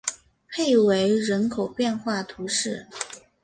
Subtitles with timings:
[0.49, 2.87] 佩维人口变化图示